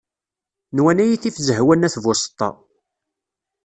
Nwan 0.75 1.01
ad 1.03 1.03
iyi-tif 1.07 1.37
Zehwa 1.47 1.73
n 1.75 1.87
At 1.87 1.95
Buseṭṭa. 2.03 2.49